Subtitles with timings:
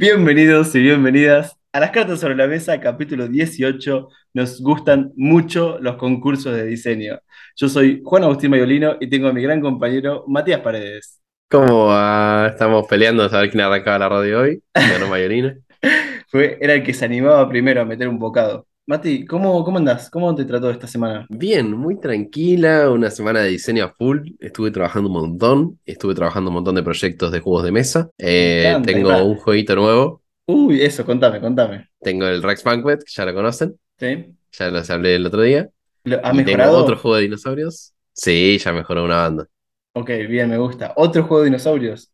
[0.00, 4.08] Bienvenidos y bienvenidas a las cartas sobre la mesa, capítulo 18.
[4.32, 7.18] Nos gustan mucho los concursos de diseño.
[7.54, 11.20] Yo soy Juan Agustín Mayolino y tengo a mi gran compañero Matías Paredes.
[11.50, 12.46] ¿Cómo va?
[12.48, 14.62] Estamos peleando a saber quién arrancaba la radio hoy.
[14.72, 15.52] Ganó Mayolino.
[16.28, 18.66] Fue, era el que se animaba primero a meter un bocado.
[18.90, 20.10] Mati, ¿cómo, cómo andás?
[20.10, 21.26] ¿Cómo te trató esta semana?
[21.28, 24.30] Bien, muy tranquila, una semana de diseño a full.
[24.40, 28.10] Estuve trabajando un montón, estuve trabajando un montón de proyectos de juegos de mesa.
[28.18, 30.22] Eh, encanta, tengo un jueguito nuevo.
[30.46, 31.88] Uy, eso, contame, contame.
[32.00, 34.36] Tengo el Rex Banquet, que ya lo conocen, ¿Sí?
[34.52, 35.70] ya los hablé el otro día.
[36.04, 36.78] ¿Lo- ¿Ha tengo mejorado?
[36.80, 37.94] otro juego de dinosaurios.
[38.12, 39.46] Sí, ya mejoró una banda.
[39.92, 40.92] Ok, bien, me gusta.
[40.96, 42.12] ¿Otro juego de dinosaurios?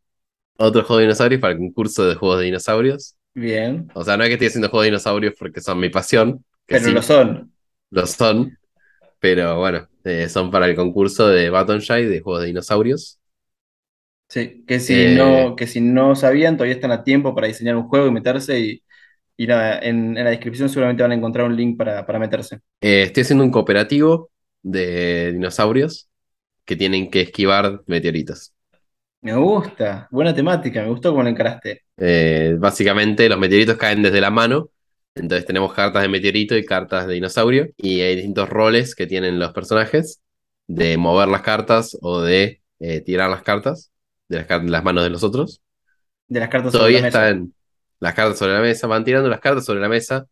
[0.58, 3.16] Otro juego de dinosaurios para el concurso de juegos de dinosaurios.
[3.34, 3.92] Bien.
[3.94, 6.76] O sea, no es que estoy haciendo juegos de dinosaurios porque son mi pasión, que
[6.76, 7.52] Pero sí, lo son.
[7.90, 8.58] lo son.
[9.20, 13.20] Pero bueno, eh, son para el concurso de Baton Shy de juegos de dinosaurios.
[14.28, 17.76] Sí, que si Eh, no, que si no sabían, todavía están a tiempo para diseñar
[17.76, 18.82] un juego y meterse y,
[19.36, 22.60] y nada, en, en la descripción seguramente van a encontrar un link para, para meterse.
[22.80, 24.30] Eh, estoy haciendo un cooperativo
[24.62, 26.08] de dinosaurios
[26.64, 28.54] que tienen que esquivar meteoritos.
[29.20, 31.82] Me gusta, buena temática, me gustó cómo la encaraste.
[32.58, 34.70] Básicamente los meteoritos caen desde la mano,
[35.16, 39.38] entonces tenemos cartas de meteorito y cartas de dinosaurio y hay distintos roles que tienen
[39.38, 40.20] los personajes
[40.66, 43.90] de mover las cartas o de eh, tirar las cartas
[44.28, 45.62] de las, manos de los otros.
[46.28, 47.28] De las cartas sobre Todavía la mesa.
[47.28, 47.54] están
[47.98, 50.26] las cartas sobre la mesa, van tirando las cartas sobre la mesa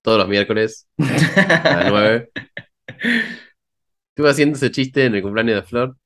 [0.00, 2.30] todos los miércoles a las 9.
[4.08, 5.96] Estuve haciendo ese chiste en el cumpleaños de Flor.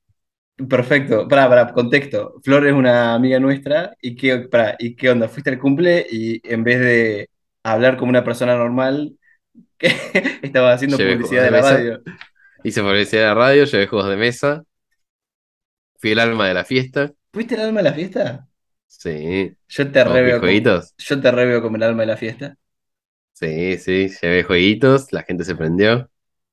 [0.69, 2.35] Perfecto, para, para, contexto.
[2.43, 5.29] Flor es una amiga nuestra y qué, pará, ¿y qué onda?
[5.29, 7.29] Fuiste al cumple y en vez de
[7.73, 9.17] hablar como una persona normal,
[9.79, 9.89] que
[10.43, 12.03] estaba haciendo Llevé publicidad de la radio.
[12.63, 14.63] Hice publicidad de la radio, llevé juegos de mesa.
[15.99, 17.11] Fui el alma de la fiesta.
[17.31, 18.47] ¿Fuiste el alma de la fiesta?
[18.87, 19.55] Sí.
[19.67, 20.95] Yo te ¿Vos re vi veo como, jueguitos?
[20.97, 22.57] yo te re veo como el alma de la fiesta.
[23.33, 26.09] Sí, sí, llevé jueguitos, la gente se prendió.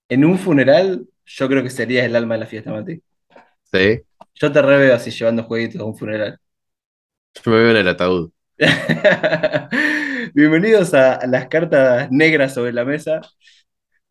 [0.09, 3.03] En un funeral, yo creo que serías el alma de la fiesta, Mati.
[3.73, 4.05] Sí.
[4.34, 6.39] Yo te re veo así llevando jueguitos a un funeral.
[7.44, 8.33] Yo me veo en el ataúd.
[10.34, 13.21] Bienvenidos a, las cartas negras sobre la mesa.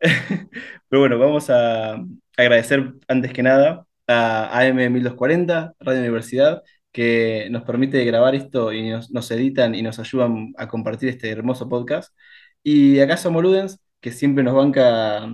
[0.88, 1.96] Pero bueno, vamos a
[2.36, 6.62] agradecer antes que nada a AM 1240, Radio Universidad,
[6.92, 11.30] que nos permite grabar esto y nos, nos editan y nos ayudan a compartir este
[11.30, 12.14] hermoso podcast.
[12.62, 15.28] Y acá somos Ludens, que siempre nos banca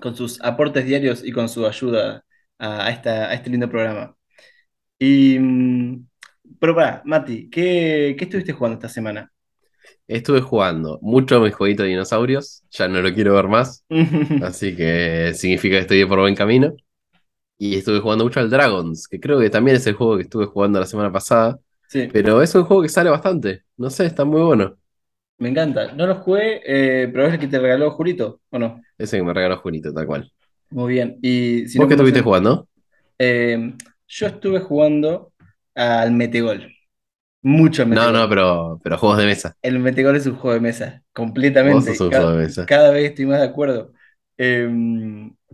[0.00, 2.24] con sus aportes diarios y con su ayuda
[2.58, 4.16] a, esta, a este lindo programa.
[4.98, 6.08] Y, mm,
[6.60, 9.32] pero pará, Mati, ¿qué, qué estuviste jugando esta semana?
[10.08, 12.64] Estuve jugando mucho a mi jueguito de dinosaurios.
[12.72, 13.84] Ya no lo quiero ver más.
[14.38, 16.74] Así que significa que estoy por buen camino.
[17.58, 20.46] Y estuve jugando mucho al Dragons, que creo que también es el juego que estuve
[20.46, 21.60] jugando la semana pasada.
[21.88, 23.64] Sí, Pero es un juego que sale bastante.
[23.76, 24.78] No sé, está muy bueno.
[25.38, 25.92] me encanta.
[25.94, 28.82] No lo jugué, eh, pero es el que te regaló Julito, ¿o no?
[28.96, 30.32] Ese que me regaló Junito, tal cual.
[30.70, 31.18] Muy bien.
[31.22, 32.68] Y si ¿Vos no qué estuviste jugando?
[33.18, 33.74] eh,
[34.06, 35.32] yo estuve jugando
[35.74, 36.72] al Metegol.
[37.42, 38.12] Mucho al No, Metegol.
[38.12, 39.56] no, pero, pero juegos de mesa.
[39.62, 41.92] El Metegol es un juego de mesa, completamente.
[41.94, 42.64] Sos un Ca- juego de mesa.
[42.64, 43.92] Cada vez estoy más de acuerdo.
[44.36, 44.68] Eh,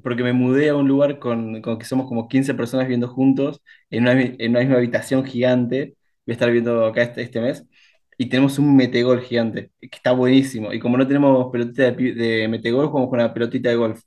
[0.03, 3.63] porque me mudé a un lugar con, con que somos como 15 personas viviendo juntos
[3.91, 5.97] en una, en una misma habitación gigante.
[6.27, 7.65] Voy a estar viendo acá este, este mes.
[8.19, 10.73] Y tenemos un metegol gigante, que está buenísimo.
[10.73, 14.03] Y como no tenemos pelotita de, de metegol, jugamos con una pelotita de golf.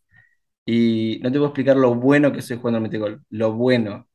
[0.65, 3.23] Y no te puedo explicar lo bueno que soy jugando al metegol.
[3.29, 4.07] Lo bueno.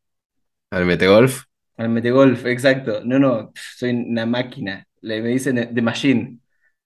[0.71, 1.45] Al Metegolf.
[1.77, 3.03] Al metegolf, exacto.
[3.05, 4.87] No, no, soy una máquina.
[5.01, 6.39] Le, me dicen de, de machine.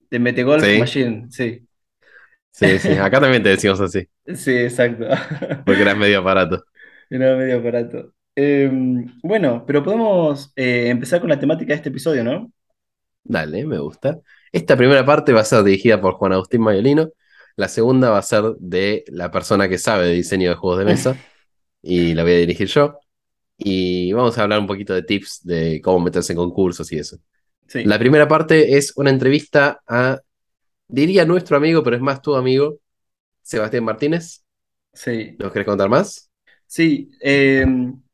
[0.09, 0.77] De metegolf Sí.
[0.77, 1.67] machine, sí.
[2.51, 5.05] Sí, sí, acá también te decimos así, Sí, exacto.
[5.65, 6.63] porque eras medio aparato.
[7.09, 8.13] Era medio aparato.
[8.35, 8.69] Eh,
[9.23, 12.51] bueno, pero podemos eh, empezar con la temática de este episodio, ¿no?
[13.23, 14.19] Dale, me gusta.
[14.51, 17.09] Esta primera parte va a ser dirigida por Juan Agustín Mayolino.
[17.55, 20.85] La segunda va a ser de la persona que sabe de diseño de juegos de
[20.85, 21.17] mesa.
[21.83, 22.99] Y la voy a dirigir yo.
[23.57, 27.17] Y vamos a hablar un poquito de tips de cómo meterse en concursos y eso.
[27.67, 27.83] Sí.
[27.83, 30.21] La primera parte es una entrevista a,
[30.87, 32.79] diría nuestro amigo, pero es más tu amigo,
[33.43, 34.43] Sebastián Martínez.
[34.93, 36.31] Sí, ¿Nos querés contar más?
[36.65, 37.11] sí.
[37.21, 37.65] eh,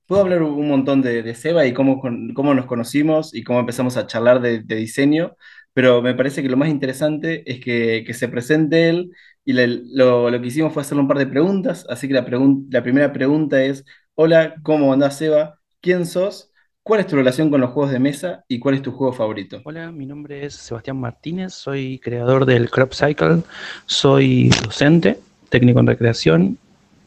[0.07, 2.01] puedo hablar un montón de, de Seba y cómo,
[2.35, 5.35] cómo nos conocimos y cómo empezamos a charlar de, de diseño,
[5.73, 9.11] pero me parece que lo más interesante es que, que se presente él
[9.45, 12.25] y le- lo, lo que hicimos fue hacerle un par de preguntas, así que la,
[12.25, 15.59] pregun- la primera pregunta es, hola, ¿cómo andás, Seba?
[15.81, 16.51] ¿Quién sos?
[16.83, 19.61] ¿Cuál es tu relación con los juegos de mesa y cuál es tu juego favorito?
[19.63, 23.41] Hola, mi nombre es Sebastián Martínez, soy creador del Crop Cycle,
[23.85, 25.17] soy docente,
[25.49, 26.57] técnico en recreación,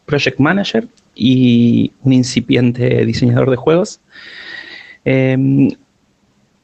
[0.07, 4.01] project manager y un incipiente diseñador de juegos.
[5.05, 5.69] Eh,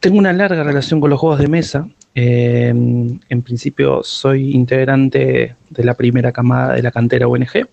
[0.00, 1.88] tengo una larga relación con los juegos de mesa.
[2.14, 7.68] Eh, en principio soy integrante de la primera camada de la cantera UNG,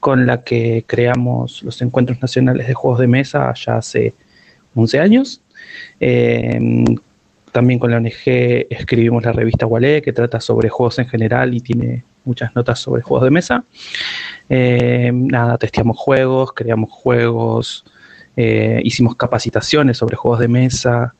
[0.00, 4.14] con la que creamos los encuentros nacionales de juegos de mesa ya hace
[4.74, 5.40] 11 años.
[6.00, 6.84] Eh,
[7.52, 8.12] también con la ONG
[8.70, 13.02] escribimos la revista Wallet, que trata sobre juegos en general y tiene muchas notas sobre
[13.02, 13.64] juegos de mesa.
[14.48, 17.84] Eh, nada, testeamos juegos, creamos juegos,
[18.36, 21.14] eh, hicimos capacitaciones sobre juegos de mesa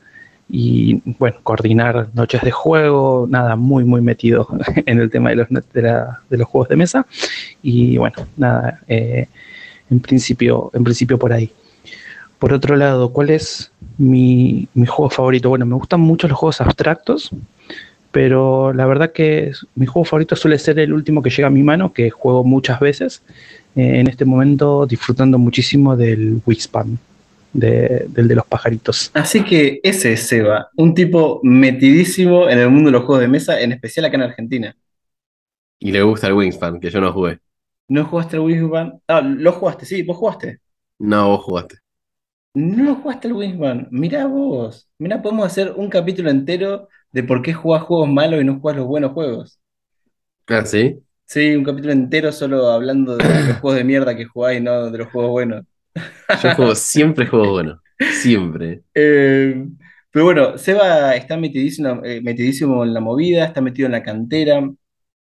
[0.49, 4.47] y, bueno, coordinar noches de juego, nada, muy, muy metido
[4.85, 7.05] en el tema de los, de la- de los juegos de mesa.
[7.63, 9.27] Y, bueno, nada, eh,
[9.89, 11.51] en, principio, en principio por ahí.
[12.39, 15.49] Por otro lado, ¿cuál es mi, mi juego favorito?
[15.49, 17.31] Bueno, me gustan mucho los juegos abstractos,
[18.11, 21.63] pero la verdad que mi juego favorito suele ser el último que llega a mi
[21.63, 23.23] mano, que juego muchas veces.
[23.75, 26.99] Eh, en este momento disfrutando muchísimo del Wingspan,
[27.53, 29.11] de- del de los pajaritos.
[29.13, 33.27] Así que ese es Seba, un tipo metidísimo en el mundo de los juegos de
[33.29, 34.75] mesa, en especial acá en Argentina.
[35.79, 37.39] Y le gusta el Wingspan, que yo no jugué.
[37.91, 39.01] ¿No jugaste el Wingspan?
[39.05, 40.59] Ah, lo jugaste, sí, vos jugaste.
[40.99, 41.75] No, vos jugaste.
[42.53, 43.89] No lo jugaste el Wingspan.
[43.91, 44.89] Mirá vos.
[44.97, 48.77] Mirá, podemos hacer un capítulo entero de por qué jugás juegos malos y no jugás
[48.77, 49.59] los buenos juegos.
[50.47, 51.03] Ah, ¿sí?
[51.25, 54.89] Sí, un capítulo entero solo hablando de los juegos de mierda que jugás y no
[54.89, 55.65] de los juegos buenos.
[56.41, 57.81] Yo juego, siempre juego bueno.
[58.21, 58.83] Siempre.
[58.93, 59.65] Eh,
[60.11, 64.61] pero bueno, Seba está metidísimo, eh, metidísimo en la movida, está metido en la cantera.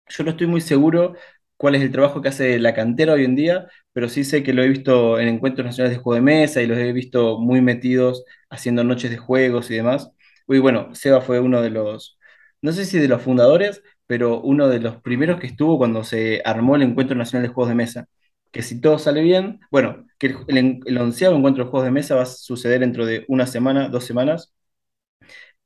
[0.10, 1.14] Yo no estoy muy seguro
[1.58, 4.54] cuál es el trabajo que hace la cantera hoy en día, pero sí sé que
[4.54, 7.62] lo he visto en encuentros nacionales de juego de mesa y los he visto muy
[7.62, 10.12] metidos haciendo noches de juegos y demás.
[10.48, 12.18] Y bueno, Seba fue uno de los,
[12.62, 16.42] no sé si de los fundadores, pero uno de los primeros que estuvo cuando se
[16.46, 18.08] armó el Encuentro Nacional de Juegos de Mesa.
[18.52, 22.16] Que si todo sale bien, bueno, que el, el, onceavo encuentro de juegos de mesa
[22.16, 24.54] va a suceder dentro de una semana, dos semanas,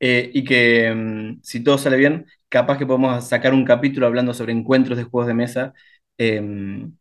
[0.02, 4.34] eh, y que mm, si todo sale bien, capaz que podemos sacar un capítulo hablando
[4.34, 5.74] sobre encuentros de juegos de mesa
[6.18, 6.96] em,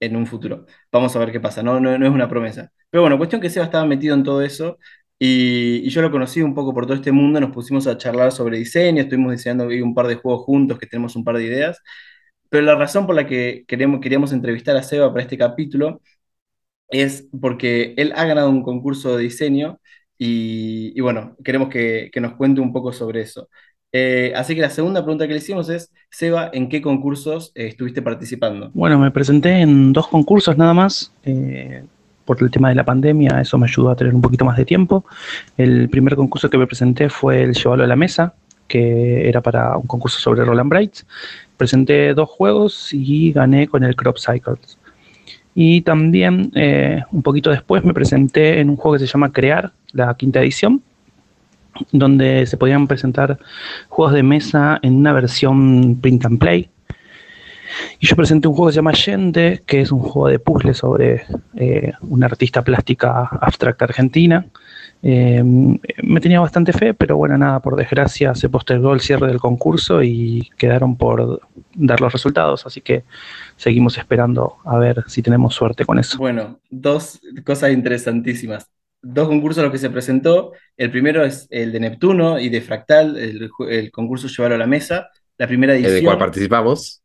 [0.00, 0.66] en un futuro.
[0.92, 2.72] Vamos a ver qué pasa, no, no, no es una promesa.
[2.90, 4.78] Pero bueno, cuestión que Seba estaba metido en todo eso
[5.18, 8.32] y, y yo lo conocí un poco por todo este mundo, nos pusimos a charlar
[8.32, 11.80] sobre diseño, estuvimos diseñando un par de juegos juntos, que tenemos un par de ideas,
[12.50, 16.02] pero la razón por la que queremos, queríamos entrevistar a Seba para este capítulo
[16.88, 19.80] es porque él ha ganado un concurso de diseño
[20.24, 23.48] y, bueno, queremos que, que nos cuente un poco sobre eso.
[23.90, 27.66] Eh, así que la segunda pregunta que le hicimos es, Seba, ¿en qué concursos eh,
[27.66, 28.70] estuviste participando?
[28.72, 31.12] Bueno, me presenté en dos concursos nada más.
[31.24, 31.84] eh,
[32.24, 34.64] por el tema de la pandemia, eso me ayudó a tener un poquito más de
[34.64, 35.04] tiempo.
[35.56, 38.34] El primer concurso que me presenté fue el Llevarlo a la Mesa,
[38.68, 41.04] que era para un concurso sobre Roland Brights.
[41.56, 44.78] Presenté dos juegos y gané con el Crop Cycles.
[45.54, 49.72] Y también, eh, un poquito después, me presenté en un juego que se llama Crear,
[49.92, 50.82] la quinta edición,
[51.90, 53.38] donde se podían presentar
[53.88, 56.70] juegos de mesa en una versión print and play.
[58.00, 60.74] Y yo presenté un juego que se llama Yende, que es un juego de puzzle
[60.74, 61.24] sobre
[61.56, 64.46] eh, una artista plástica abstracta argentina.
[65.02, 69.40] Eh, me tenía bastante fe, pero bueno, nada, por desgracia se postergó el cierre del
[69.40, 71.40] concurso y quedaron por
[71.74, 73.04] dar los resultados, así que
[73.56, 76.18] seguimos esperando a ver si tenemos suerte con eso.
[76.18, 78.68] Bueno, dos cosas interesantísimas.
[79.04, 80.52] Dos concursos a los que se presentó.
[80.76, 85.08] El primero es el de Neptuno y de Fractal, el, concurso Llevarlo a la Mesa.
[85.36, 86.18] La primera El de cual edición.
[86.18, 87.02] participamos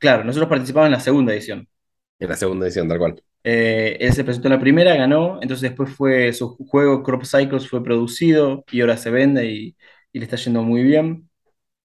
[0.00, 1.68] Claro, nosotros participamos en la segunda edición.
[2.20, 3.22] En la segunda edición, tal cual.
[3.42, 7.68] Eh, él se presentó en la primera, ganó, entonces después fue su juego Crop Cycles
[7.68, 9.76] fue producido y ahora se vende y,
[10.12, 11.28] y le está yendo muy bien.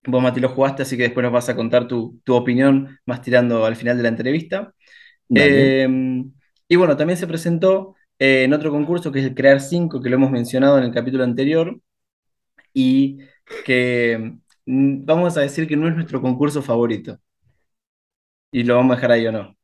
[0.07, 3.21] Vos, Mati, lo jugaste, así que después nos vas a contar tu, tu opinión más
[3.21, 4.73] tirando al final de la entrevista.
[5.33, 5.87] Eh,
[6.69, 10.09] y bueno, también se presentó eh, en otro concurso que es el Crear 5, que
[10.09, 11.79] lo hemos mencionado en el capítulo anterior,
[12.73, 13.19] y
[13.65, 17.19] que mm, vamos a decir que no es nuestro concurso favorito.
[18.51, 19.55] Y lo vamos a dejar ahí o no.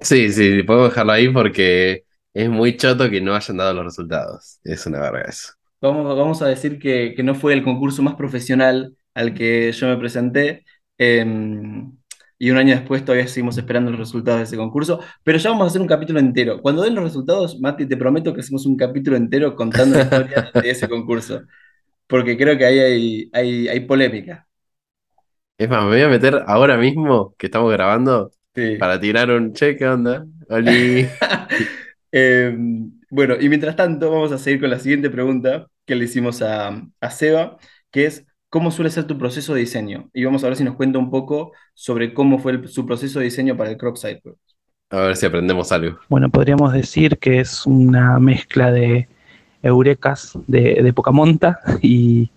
[0.00, 4.60] Sí, sí, podemos dejarlo ahí porque es muy choto que no hayan dado los resultados.
[4.64, 5.52] Es una verga eso.
[5.80, 9.86] Vamos, vamos a decir que, que no fue el concurso más profesional al que yo
[9.88, 10.64] me presenté.
[10.98, 11.24] eh,
[12.38, 15.00] y un año después todavía seguimos esperando los resultados de ese concurso.
[15.24, 16.60] Pero ya vamos a hacer un capítulo entero.
[16.60, 20.50] Cuando den los resultados, Mati, te prometo que hacemos un capítulo entero contando la historia
[20.54, 21.42] de ese concurso.
[22.08, 24.48] porque creo que ahí hay, hay, hay polémica.
[25.58, 28.76] Es más, me voy a meter ahora mismo que estamos grabando Sí.
[28.78, 30.26] para tirar un che, ¿qué onda?
[30.50, 31.06] Oli.
[32.12, 32.56] Eh,
[33.10, 36.68] bueno, y mientras tanto, vamos a seguir con la siguiente pregunta que le hicimos a,
[37.00, 37.58] a Seba,
[37.90, 40.08] que es, ¿cómo suele ser tu proceso de diseño?
[40.14, 43.18] Y vamos a ver si nos cuenta un poco sobre cómo fue el- su proceso
[43.18, 44.34] de diseño para el Crop Cycle.
[44.90, 45.98] A ver si aprendemos algo.
[46.08, 49.08] Bueno, podríamos decir que es una mezcla de
[49.62, 52.30] eurecas de, de poca monta y,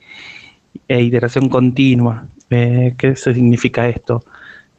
[0.87, 2.27] e iteración continua.
[2.49, 4.23] Eh, ¿Qué se significa esto?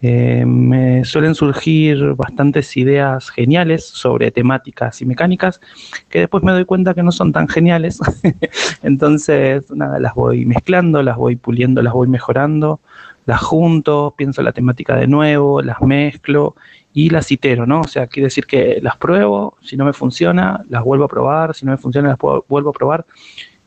[0.02, 5.60] Eh, me suelen surgir bastantes ideas geniales sobre temáticas y mecánicas
[6.08, 7.98] que después me doy cuenta que no son tan geniales.
[8.82, 12.80] Entonces, nada, las voy mezclando, las voy puliendo, las voy mejorando,
[13.26, 16.54] las junto, pienso la temática de nuevo, las mezclo
[16.94, 17.82] y las itero, ¿no?
[17.82, 21.54] O sea, quiere decir que las pruebo, si no me funciona, las vuelvo a probar,
[21.54, 23.04] si no me funciona, las puedo- vuelvo a probar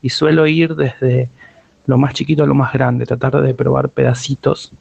[0.01, 1.29] y suelo ir desde
[1.85, 4.73] lo más chiquito a lo más grande, tratar de probar pedacitos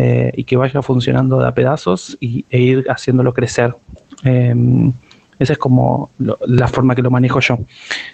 [0.00, 3.76] eh, y que vaya funcionando de a pedazos y, e ir haciéndolo crecer.
[4.24, 4.92] Em,
[5.38, 7.58] esa es como la forma que lo manejo yo.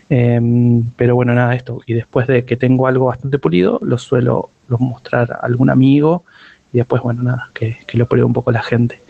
[0.08, 1.80] Em, pero bueno, nada, esto.
[1.86, 6.24] Y después de que tengo algo bastante pulido, lo suelo lo mostrar a algún amigo
[6.72, 9.00] y después, bueno, nada, que, que lo pruebe un poco la gente.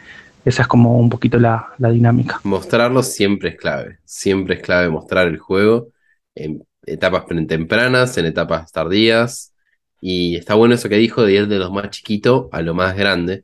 [0.45, 2.41] Esa es como un poquito la, la dinámica.
[2.45, 3.99] Mostrarlo siempre es clave.
[4.05, 5.89] Siempre es clave mostrar el juego
[6.35, 9.53] en etapas tempranas, en etapas tardías.
[10.09, 12.97] Y está bueno eso que dijo de ir de lo más chiquito a lo más
[12.97, 13.43] grande.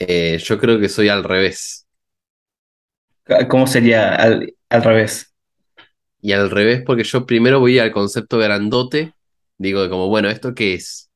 [0.00, 1.86] Eh, yo creo que soy al revés.
[3.48, 5.32] ¿Cómo sería al, al revés?
[6.20, 9.14] Y al revés, porque yo primero voy al concepto grandote.
[9.58, 11.08] Digo, como, bueno, ¿esto qué es?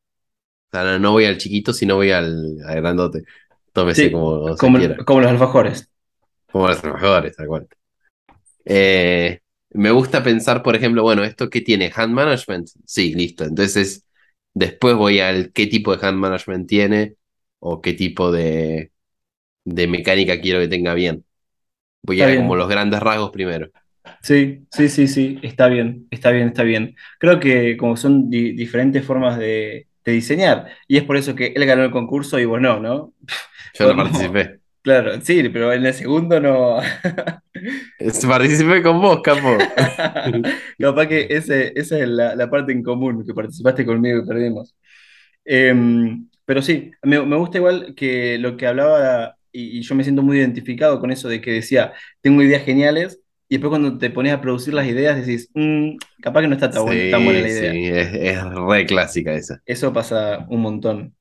[0.73, 3.25] O sea, no, voy al chiquito, sino voy al, al grandote.
[3.73, 5.90] Tómese Sí, como Como, los alfajores.
[6.52, 7.68] Como los trabajadores, tal cual.
[8.64, 11.90] Eh, me gusta pensar, por ejemplo, bueno, ¿esto qué tiene?
[11.92, 12.68] ¿Hand management?
[12.87, 13.42] Sí, listo.
[13.42, 14.04] Entonces,
[14.54, 17.16] después voy al qué tipo de hand management tiene
[17.61, 18.92] o qué tipo de,
[19.64, 21.26] de mecánica quiero que tenga bien.
[22.02, 22.37] Voy Está a bien.
[22.37, 23.70] como los grandes rasgos primero.
[24.23, 26.96] Sí, sí, sí, sí, está bien, está bien, está bien.
[27.18, 31.49] Creo que como son di- diferentes formas de, de diseñar, y es por eso que
[31.54, 33.12] él ganó el concurso y vos no, ¿no?
[33.73, 34.61] Yo no participé.
[34.82, 36.78] Claro, sí, pero en el segundo no.
[38.28, 39.56] Participé con vos, capo.
[40.78, 44.75] Capaz que ese, esa es la, la parte en común, que participaste conmigo y perdimos.
[45.44, 50.04] Em, pero sí, me, me gusta igual que lo que hablaba, y, y yo me
[50.04, 54.11] siento muy identificado con eso de que decía, tengo ideas geniales, y después cuando te
[54.11, 57.73] pones a producir las ideas decís, "Mm, capaz que no está tan, buena, la idea.
[57.73, 59.61] sí, es, es re clásica esa.
[59.66, 61.14] Eso pasa un montón.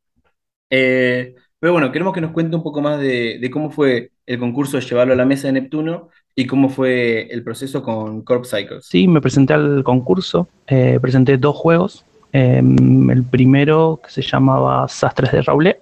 [0.70, 4.40] Eh, pero bueno, queremos que nos cuente un poco más de, de cómo fue el
[4.40, 8.46] concurso de llevarlo a la mesa de Neptuno y cómo fue el proceso con Corp
[8.46, 8.86] Cycles.
[8.86, 12.06] Sí, me presenté al concurso, eh, presenté dos juegos.
[12.32, 12.58] Eh,
[13.12, 15.80] el primero, que se llamaba Sastres de Raulé,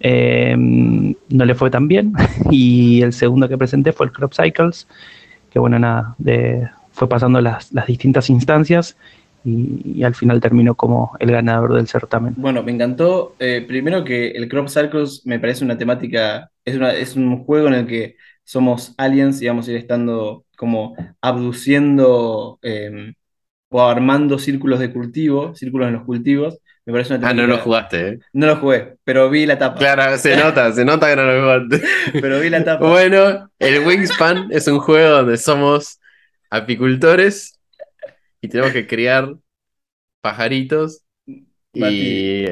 [0.00, 2.12] eh, no le fue tan bien.
[2.50, 4.86] Y el segundo que presenté fue el Crop Cycles,
[5.50, 8.96] que bueno, nada, de- fue pasando las, las distintas instancias
[9.44, 12.34] y, y al final terminó como el ganador del certamen.
[12.36, 13.36] Bueno, me encantó.
[13.38, 17.68] eh, primero que el Crop Circles me parece una temática, es, una, es un juego
[17.68, 18.16] en el que
[18.48, 23.12] somos aliens y vamos a ir estando como abduciendo eh,
[23.68, 26.58] o armando círculos de cultivo, círculos en los cultivos.
[26.86, 28.18] Me parece una Ah, no lo jugaste, ¿eh?
[28.32, 29.78] No lo jugué, pero vi la tapa.
[29.78, 31.86] Claro, se nota, se nota que no lo jugaste.
[32.22, 32.88] Pero vi la tapa.
[32.88, 36.00] Bueno, el Wingspan es un juego donde somos
[36.48, 37.60] apicultores
[38.40, 39.28] y tenemos que criar
[40.22, 41.02] pajaritos
[41.74, 42.46] y...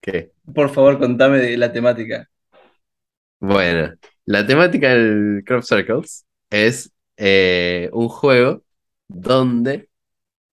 [0.00, 0.32] ¿Qué?
[0.52, 2.28] Por favor, contame de la temática.
[3.38, 3.92] Bueno,
[4.30, 8.62] la temática del Crop Circles es eh, un juego
[9.08, 9.88] donde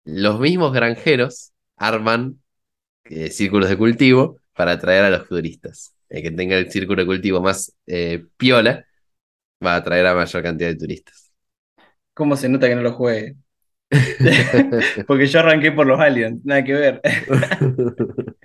[0.04, 2.42] los mismos granjeros arman
[3.04, 5.94] eh, círculos de cultivo para atraer a los turistas.
[6.10, 8.84] El que tenga el círculo de cultivo más eh, piola
[9.64, 11.32] va a atraer a mayor cantidad de turistas.
[12.16, 13.36] ¿Cómo se nota que no lo juegue?
[15.06, 17.02] Porque yo arranqué por los aliens, nada que ver.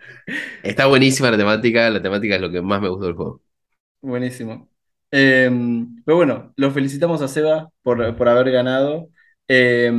[0.62, 3.40] Está buenísima la temática, la temática es lo que más me gustó del juego.
[4.02, 4.71] Buenísimo.
[5.12, 5.50] Eh,
[6.04, 9.08] pero bueno, lo felicitamos a Seba por, por haber ganado.
[9.48, 9.92] Eh,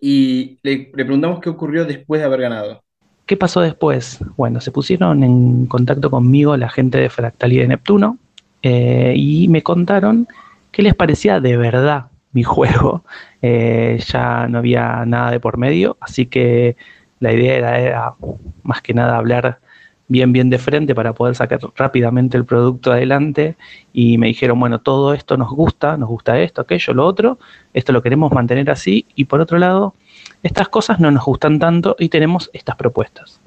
[0.00, 2.82] y le, le preguntamos qué ocurrió después de haber ganado.
[3.26, 4.20] ¿Qué pasó después?
[4.36, 8.18] Bueno, se pusieron en contacto conmigo la gente de Fractal y de Neptuno
[8.62, 10.26] eh, y me contaron
[10.72, 13.04] qué les parecía de verdad mi juego.
[13.42, 16.76] Eh, ya no había nada de por medio, así que
[17.20, 18.14] la idea era, era
[18.62, 19.60] más que nada hablar
[20.08, 23.56] bien, bien de frente para poder sacar rápidamente el producto adelante
[23.92, 27.38] y me dijeron, bueno, todo esto nos gusta, nos gusta esto, aquello, lo otro,
[27.74, 29.94] esto lo queremos mantener así y por otro lado,
[30.42, 33.40] estas cosas no nos gustan tanto y tenemos estas propuestas.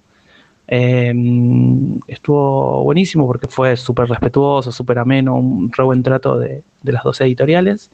[0.68, 1.14] Eh,
[2.08, 7.04] estuvo buenísimo porque fue súper respetuoso, súper ameno, un re buen trato de, de las
[7.04, 7.92] dos editoriales.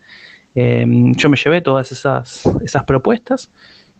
[0.53, 3.49] Eh, yo me llevé todas esas, esas propuestas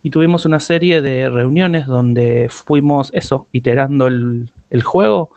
[0.08, 5.32] y tuvimos una serie de reuniones donde fuimos eso, iterando el, juego.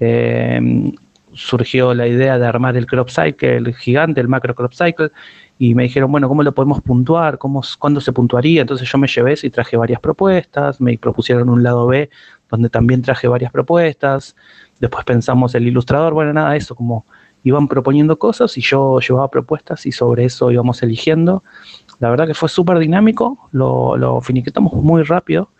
[0.00, 0.92] Eh,
[1.32, 5.12] surgió la idea de armar el crop cycle, el gigante, el macro crop cycle,
[5.60, 7.38] y me dijeron, bueno, ¿cómo lo podemos puntuar?
[7.38, 8.62] ¿Cómo, ¿Cuándo se puntuaría?
[8.62, 12.10] Entonces yo me llevé y traje varias propuestas, me propusieron un lado B
[12.50, 14.34] donde también traje varias propuestas,
[14.80, 17.06] después pensamos el ilustrador, bueno, nada, eso, como
[17.44, 21.44] iban proponiendo cosas y yo llevaba propuestas y sobre eso íbamos eligiendo.
[21.98, 25.50] La verdad que fue súper dinámico, lo, lo finiquitamos muy rápido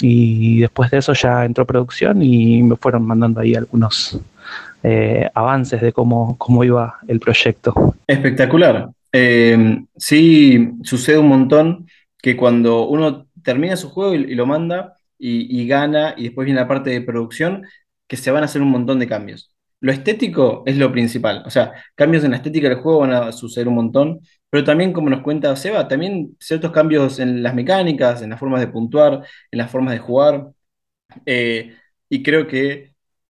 [0.00, 4.18] y después de eso ya entró producción y me fueron mandando ahí algunos
[4.82, 7.94] eh, avances de cómo, cómo iba el proyecto.
[8.06, 8.90] Espectacular.
[9.12, 11.86] Eh, sí, sucede un montón
[12.22, 16.44] que cuando uno termina su juego y, y lo manda y, y gana y después
[16.44, 17.66] viene la parte de producción,
[18.06, 19.52] que se van a hacer un montón de cambios.
[19.80, 23.32] Lo estético es lo principal, o sea, cambios en la estética del juego van a
[23.32, 24.20] suceder un montón,
[24.50, 28.60] pero también, como nos cuenta Seba, también ciertos cambios en las mecánicas, en las formas
[28.60, 30.50] de puntuar, en las formas de jugar,
[31.26, 31.76] eh,
[32.08, 32.94] y creo que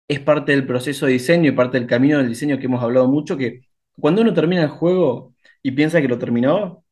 [0.09, 3.09] es parte del proceso de diseño y parte del camino del diseño que hemos hablado
[3.09, 3.62] mucho, que
[3.99, 6.85] cuando uno termina el juego y piensa que lo terminó,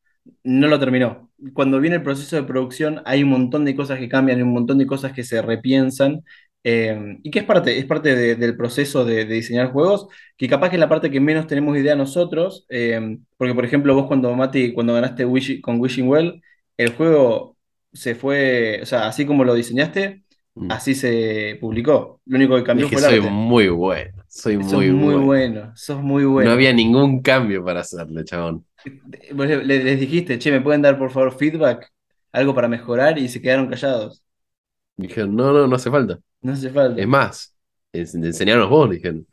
[0.45, 1.31] no lo terminó.
[1.55, 4.79] Cuando viene el proceso de producción hay un montón de cosas que cambian, un montón
[4.79, 6.23] de cosas que se repiensan,
[6.64, 10.49] eh, y que es parte, es parte de- del proceso de, de diseñar juegos, que
[10.49, 14.07] capaz que es la parte que menos tenemos idea nosotros, eh, porque por ejemplo vos
[14.07, 16.43] cuando, Mati, cuando ganaste Wish- con Wishing Well,
[16.76, 17.57] el juego
[17.93, 20.23] se fue, o sea, así como lo diseñaste,
[20.55, 20.71] Mm.
[20.73, 22.21] así se publicó.
[22.26, 23.31] Lo único que cambió Es que fue el soy arte.
[23.31, 25.25] muy bueno, soy Sos muy, muy bueno.
[25.25, 26.50] bueno, sos muy bueno.
[26.50, 28.67] No había ningún cambio para hacerle, chabón.
[29.33, 31.88] Vos le- le- les dijiste, che, ¿me pueden dar por favor feedback?
[32.33, 34.23] Algo para mejorar y se quedaron callados.
[34.97, 36.19] Dijeron, no, no, no hace falta.
[36.42, 37.02] No hace falta.
[37.02, 37.56] Es más,
[37.92, 39.26] es- enseñaros vos, dijeron.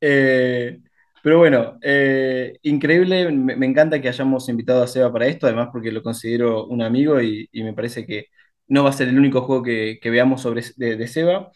[0.00, 0.78] Eh,
[1.22, 5.68] pero bueno, eh, increíble, me, me encanta que hayamos invitado a Seba para esto, además
[5.72, 8.26] porque lo considero un amigo y, y me parece que
[8.68, 11.50] no va a ser el único juego que, que veamos sobre, de, de Seba.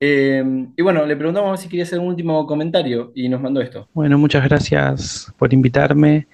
[0.00, 0.44] Eh,
[0.76, 3.90] y bueno, le preguntamos si quería hacer un último comentario y nos mandó esto.
[3.92, 6.26] Bueno, muchas gracias por invitarme.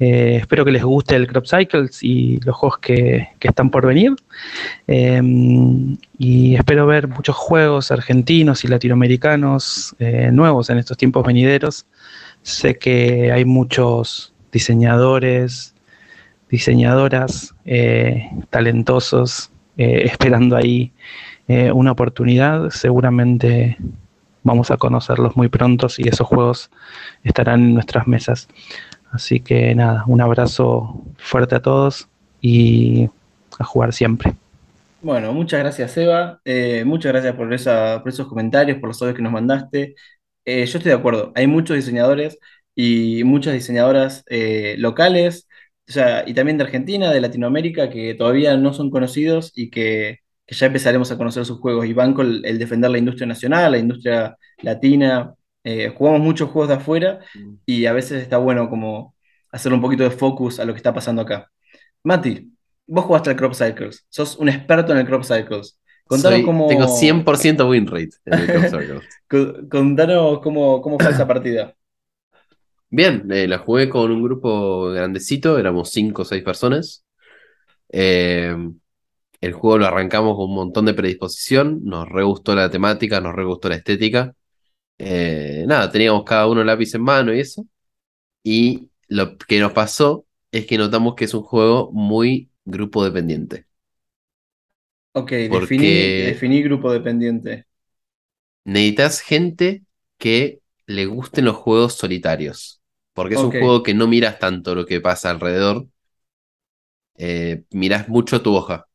[0.00, 4.12] Eh, espero que les guste el Crop Cycles y los juegos que, están por venir.
[4.88, 5.20] Eh,
[6.18, 11.86] y espero ver muchos juegos argentinos y latinoamericanos eh, nuevos en estos tiempos venideros.
[12.42, 15.74] Sé que hay muchos diseñadores,
[16.50, 20.92] diseñadoras eh, talentosos esperando ahí
[21.48, 22.70] una oportunidad.
[22.70, 23.76] Seguramente
[24.44, 26.70] vamos a conocerlos muy pronto y esos juegos
[27.24, 28.48] estarán en nuestras mesas.
[29.14, 32.08] Así que nada, un abrazo fuerte a todos
[32.40, 33.08] y
[33.60, 34.34] a jugar siempre.
[35.00, 36.40] Bueno, muchas gracias, Seba.
[36.44, 39.94] Eh, muchas gracias por, esos comentarios, por los audios que nos mandaste.
[40.44, 41.30] Eh, yo estoy de acuerdo.
[41.36, 42.38] Hay muchos diseñadores
[42.74, 45.46] y muchas diseñadoras eh, locales,
[45.88, 50.20] o sea, y también de Argentina, de Latinoamérica, que todavía no son conocidos y que,
[50.46, 51.86] que ya empezaremos a conocer sus juegos.
[51.86, 55.34] Y banco el, el defender la industria nacional, la industria latina.
[55.64, 57.20] Eh, jugamos muchos juegos de afuera
[57.66, 59.14] y a veces está bueno como
[59.50, 61.50] hacer un poquito de focus a lo que está pasando acá.
[62.02, 62.52] Mati,
[62.86, 65.78] vos jugaste al Crop Cycles, sos un experto en el Crop Cycles.
[66.06, 69.00] Contanos Soy- cómo, Tengo 100% win rate en el Crop Circle.
[69.28, 71.74] co- contanos cómo, cómo fue esa partida.
[72.90, 77.04] Bien, eh, la jugué con un grupo grandecito, éramos 5 o 6 personas.
[77.90, 78.54] Eh,
[79.40, 83.34] el juego lo arrancamos con un montón de predisposición, nos re gustó la temática, nos
[83.34, 84.34] re gustó la estética.
[84.98, 87.66] Eh, nada, teníamos cada uno lápiz en mano y eso.
[88.44, 93.66] Y lo que nos pasó es que notamos que es un juego muy grupo dependiente.
[95.12, 97.66] Ok, Porque- definí, definí grupo dependiente.
[98.64, 99.84] Necesitas gente
[100.18, 102.80] que le gusten los juegos solitarios.
[103.12, 105.86] Porque es un juego que no miras tanto lo que pasa alrededor.
[107.16, 108.86] Eh, mirás mucho tu hoja.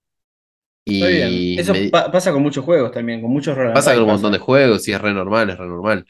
[0.92, 4.10] Y Eso me- pa- pasa con muchos juegos también, con muchos roll pasa con un
[4.10, 4.34] montón pasa.
[4.34, 6.06] de juegos y es re normal, es re normal.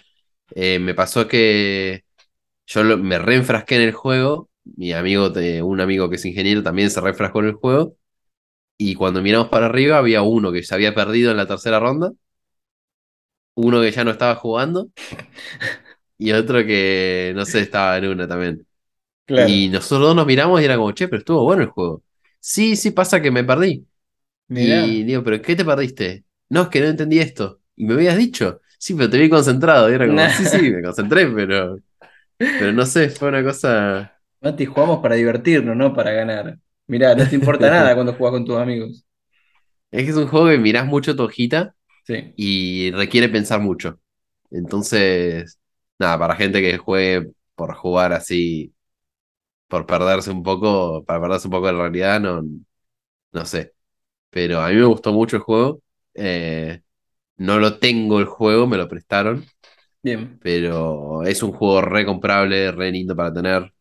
[0.56, 2.06] Eh, me pasó que
[2.68, 4.50] yo lo- me reenfrasqué en el juego.
[4.66, 7.96] Mi amigo, te- un amigo que es ingeniero, también se reenfrascó en el juego.
[8.78, 12.12] Y cuando miramos para arriba, había uno que se había perdido en la tercera ronda.
[13.56, 14.90] Uno que ya no estaba jugando.
[16.18, 18.68] Y otro que, no sé, estaba en una también.
[19.26, 19.56] Claro.
[19.56, 22.04] Y nosotros dos nos miramos y era como, che, pero estuvo bueno el juego.
[22.42, 23.86] Sí, sí, pasa que me perdí.
[24.50, 24.86] Mirá.
[24.92, 26.26] Y digo, ¿pero qué te perdiste?
[26.50, 27.62] No, es que no entendí esto.
[27.76, 29.90] Y me habías dicho, sí, pero te vi concentrado.
[29.90, 30.30] Y era como, Nah.
[30.30, 31.80] sí, sí, me concentré, pero,
[32.58, 34.14] pero no sé, fue una cosa.
[34.42, 36.60] Mati, jugamos para divertirnos, no para ganar.
[36.88, 39.06] Mirá, no te importa nada cuando juegas con tus amigos.
[39.92, 42.36] Es que es un juego que mirás mucho tu hojita Sí.
[42.36, 44.00] y requiere pensar mucho.
[44.52, 45.60] Entonces,
[46.00, 48.74] nada, para gente que juegue por jugar así,
[49.68, 52.44] por perderse un poco, para perderse un poco de realidad, no,
[53.34, 53.74] no sé.
[54.30, 55.82] Pero a mí me gustó mucho el juego.
[56.14, 56.82] Eh,
[57.38, 59.46] no lo tengo el juego, me lo prestaron,
[60.04, 60.40] Bien.
[60.40, 63.74] pero es un juego re comprable, re lindo para tener.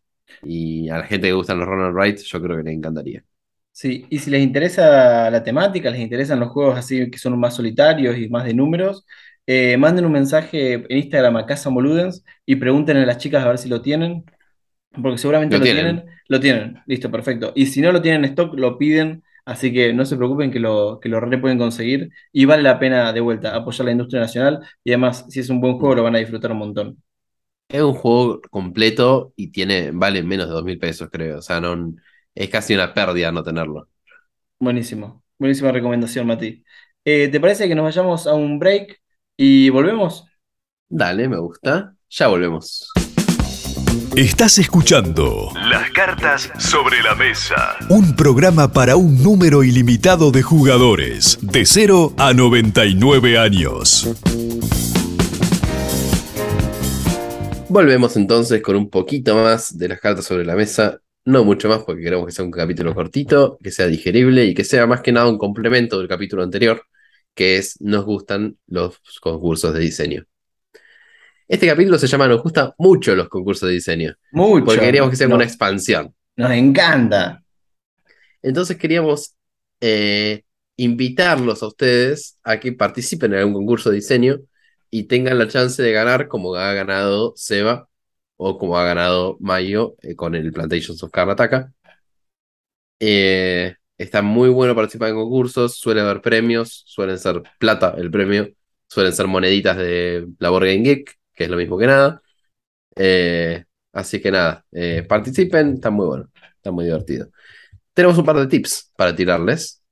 [0.42, 3.24] Y a la gente que gustan los Run and Ride, yo creo que le encantaría.
[3.72, 7.54] Sí, y si les interesa la temática, les interesan los juegos así que son más
[7.54, 9.06] solitarios y más de números,
[9.46, 13.48] eh, manden un mensaje en Instagram a Casa Moludens y pregúntenle a las chicas a
[13.48, 14.24] ver si lo tienen,
[15.02, 15.70] porque seguramente Lo lo tienen.
[15.70, 16.06] tienen.
[16.28, 17.52] Lo tienen, listo, perfecto.
[17.56, 20.60] Y si no lo tienen en stock, lo piden, así que no se preocupen que
[20.60, 24.20] lo, que lo re pueden conseguir y vale la pena de vuelta apoyar la industria
[24.20, 27.02] nacional y además, si es un buen juego, lo van a disfrutar un montón.
[27.68, 31.38] Es un juego completo y tiene, vale menos de dos mil pesos, creo.
[31.38, 31.94] O sea, no,
[32.34, 33.88] es casi una pérdida no tenerlo.
[34.60, 36.64] Buenísimo, buenísima recomendación, Mati.
[37.04, 39.00] Eh, ¿te parece que nos vayamos a un break
[39.36, 40.26] y volvemos?
[40.88, 41.94] Dale, me gusta.
[42.10, 43.07] Ya volvemos.
[44.18, 47.76] Estás escuchando Las cartas sobre la mesa.
[47.88, 54.10] un programa para un número ilimitado de jugadores, de 0 a 99 años.
[57.68, 60.98] Volvemos entonces con un poquito más de las cartas sobre la mesa.
[61.24, 64.64] No mucho más porque queremos que sea un capítulo cortito, que sea digerible y que
[64.64, 66.82] sea más que nada un complemento del capítulo anterior,
[67.36, 70.26] que es Nos gustan los concursos de diseño.
[71.48, 74.66] Este capítulo se llama Nos gustan mucho los concursos de diseño, Mucho.
[74.66, 76.14] porque queríamos que sea Nos- una expansión.
[76.36, 77.42] Nos encanta.
[78.42, 79.34] Entonces queríamos
[79.80, 80.42] eh,
[80.76, 84.40] invitarlos a ustedes a que participen en algún concurso de diseño
[84.90, 87.88] y tengan la chance de ganar como ha ganado Seba
[88.36, 91.72] o como ha ganado Mayo eh, con el Plantations of Karnataka.
[93.00, 98.48] Eh, está muy bueno participar en concursos, suele haber premios, suelen ser plata el premio,
[98.86, 102.20] suelen ser moneditas de la Board Game Geek, que es lo mismo que nada.
[102.96, 107.28] Eh, así que nada, eh, participen, está muy bueno, está muy divertido.
[107.94, 109.82] Tenemos un par de tips para tirarles,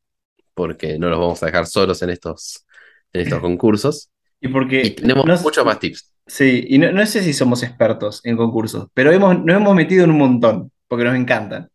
[0.54, 2.66] porque no los vamos a dejar solos en estos,
[3.12, 4.10] en estos concursos.
[4.40, 6.12] Y porque Y tenemos no- muchos más tips.
[6.26, 10.04] Sí, y no, no sé si somos expertos en concursos, pero hemos, nos hemos metido
[10.04, 11.70] en un montón, porque nos encantan.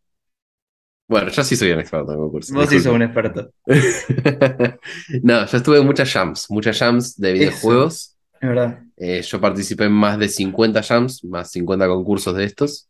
[1.08, 2.54] Bueno, yo sí soy un experto en concursos.
[2.54, 3.50] Vos sí sos un experto,
[5.22, 8.16] no, yo estuve en muchas jams, muchas jams de videojuegos.
[8.40, 8.82] es verdad.
[9.04, 12.88] Eh, yo participé en más de 50 jams, más 50 concursos de estos.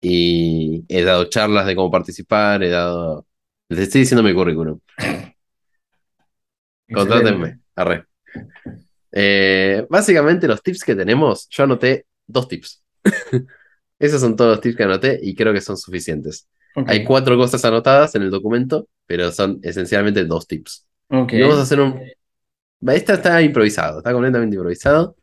[0.00, 3.26] Y he dado charlas de cómo participar, he dado...
[3.68, 4.80] Les estoy diciendo mi currículum.
[6.94, 7.60] Contrátenme.
[7.76, 8.06] Arre.
[9.12, 12.82] Eh, básicamente los tips que tenemos, yo anoté dos tips.
[13.98, 16.48] Esos son todos los tips que anoté y creo que son suficientes.
[16.74, 20.86] Ok, Hay cuatro cosas anotadas en el documento, pero son esencialmente dos tips.
[21.10, 22.00] Y vamos a hacer un...
[22.86, 25.14] Esta está improvisado, está completamente improvisado.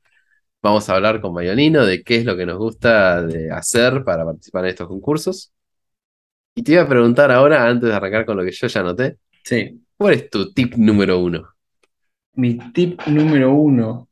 [0.62, 4.26] Vamos a hablar con Mayolino de qué es lo que nos gusta de hacer para
[4.26, 5.54] participar en estos concursos.
[6.56, 9.18] Y te iba a preguntar ahora, antes de arrancar con lo que yo ya anoté,
[9.44, 11.50] Sí, ¿cuál es tu tip número uno?
[12.42, 14.08] mi tip número uno.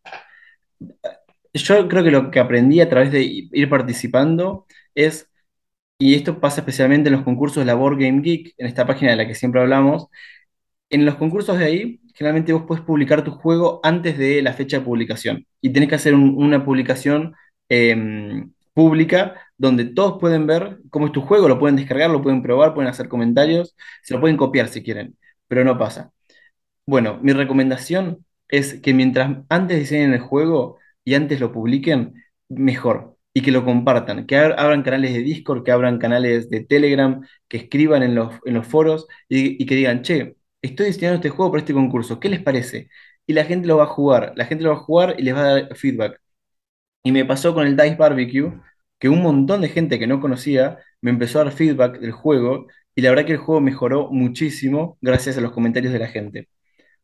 [1.53, 5.29] Yo creo que lo que aprendí a través de ir participando es,
[5.99, 9.11] y esto pasa especialmente en los concursos de la Board Game Geek, en esta página
[9.11, 10.07] de la que siempre hablamos,
[10.89, 14.79] en los concursos de ahí, generalmente vos puedes publicar tu juego antes de la fecha
[14.79, 15.45] de publicación.
[15.61, 17.33] Y tenés que hacer un- una publicación
[17.69, 22.41] em, pública donde todos pueden ver cómo es tu juego, lo pueden descargar, lo pueden
[22.43, 26.11] probar, pueden hacer comentarios, se lo pueden copiar si quieren, pero no pasa.
[26.85, 32.13] Bueno, mi recomendación es que mientras antes diseñen el juego y antes lo publiquen,
[32.49, 33.15] mejor.
[33.33, 37.21] Y que lo compartan, que ab- abran canales de Discord, que abran canales de Telegram,
[37.47, 41.51] que escriban en los, en los foros y que digan, che, estoy diseñando este juego
[41.51, 42.89] para este concurso, ¿qué les parece?
[43.25, 45.35] Y la gente lo va a jugar, la gente lo va a jugar y les
[45.35, 46.21] va a dar feedback.
[47.03, 48.53] Y me pasó con el Dice Barbecue,
[48.99, 52.67] que un montón de gente que no conocía me empezó a dar feedback del juego
[52.95, 56.49] y la verdad que el juego mejoró muchísimo gracias a los comentarios de la gente.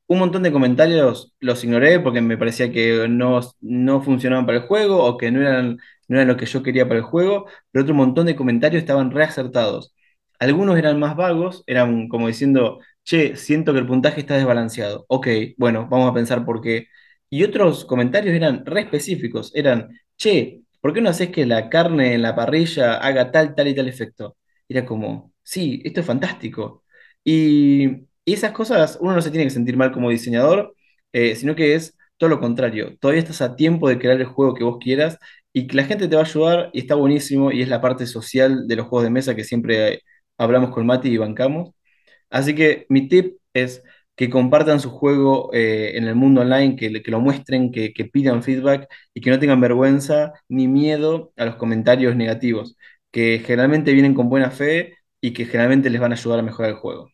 [0.07, 4.65] Un montón de comentarios los ignoré porque me parecía que no, no funcionaban para el
[4.65, 7.83] juego o que no eran, no eran lo que yo quería para el juego, pero
[7.83, 9.93] otro montón de comentarios estaban reacertados.
[10.39, 15.05] Algunos eran más vagos, eran como diciendo, che, siento que el puntaje está desbalanceado.
[15.07, 16.87] Ok, bueno, vamos a pensar por qué.
[17.29, 22.13] Y otros comentarios eran re específicos, eran, che, ¿por qué no haces que la carne
[22.13, 24.37] en la parrilla haga tal, tal y tal efecto?
[24.67, 26.83] Era como, sí, esto es fantástico.
[27.23, 30.75] Y, esas cosas uno no se tiene que sentir mal como diseñador,
[31.11, 32.97] eh, sino que es todo lo contrario.
[32.99, 35.17] Todavía estás a tiempo de crear el juego que vos quieras
[35.51, 38.05] y que la gente te va a ayudar y está buenísimo y es la parte
[38.07, 40.01] social de los juegos de mesa que siempre
[40.37, 41.71] hablamos con Mati y bancamos.
[42.33, 43.83] Así que mi tip es
[44.17, 48.05] que compartan su juego eh, en el mundo online, que, que lo muestren, que, que
[48.05, 52.77] pidan feedback y que no tengan vergüenza ni miedo a los comentarios negativos,
[53.11, 56.71] que generalmente vienen con buena fe y que generalmente les van a ayudar a mejorar
[56.71, 57.09] el juego.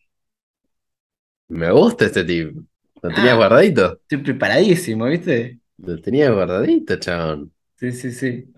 [1.48, 2.56] Me gusta este tip.
[3.02, 3.36] ¿Lo tenías Ah.
[3.36, 4.00] guardadito?
[4.08, 5.60] Estoy preparadísimo, ¿viste?
[5.78, 7.52] Lo tenías guardadito, chabón.
[7.76, 8.54] Sí, sí, sí.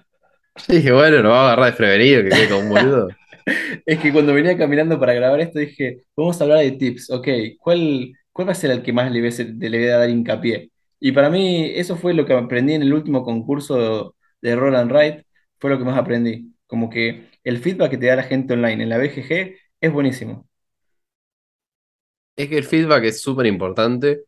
[0.68, 3.16] Yo dije, bueno, lo va a agarrar desprevenido, que quede como un boludo.
[3.86, 7.28] Es que cuando venía caminando para grabar esto dije, vamos a hablar de tips, ok,
[7.58, 10.70] ¿cuál, cuál va a ser el que más le voy a, dar hincapié?
[11.00, 15.24] Y para mí eso fue lo que aprendí en el último concurso de Roland Wright,
[15.58, 16.52] fue lo que más aprendí.
[16.66, 20.48] Como que el feedback que te da la gente online en la BGG es buenísimo.
[22.36, 24.24] Es que el feedback es súper importante.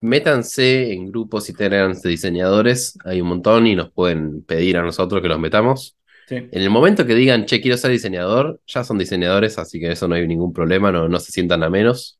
[0.00, 4.82] Métanse en grupos y telegrams de diseñadores, hay un montón y nos pueden pedir a
[4.82, 5.96] nosotros que los metamos.
[6.26, 9.92] Sí, En el momento que digan, che, quiero ser diseñador, ya son diseñadores, así que
[9.92, 12.18] eso no hay ningún problema, no, no se sientan a menos.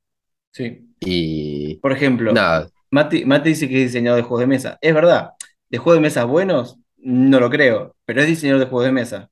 [0.52, 0.80] sí.
[1.06, 4.78] Y Por ejemplo, nada, Mati, Mati dice que es diseñador de juegos de mesa.
[4.80, 5.30] Es verdad,
[5.68, 9.30] de juegos de mesa buenos, no lo creo, pero es diseñador de juegos de mesa.